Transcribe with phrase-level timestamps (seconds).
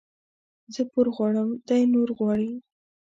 [0.73, 2.51] زه پور غواړم، دى نور غواړي.